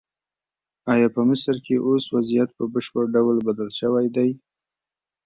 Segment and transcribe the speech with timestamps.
[0.93, 4.29] ایا په مصر کې اوس وضعیت په بشپړ ډول بدل شوی دی؟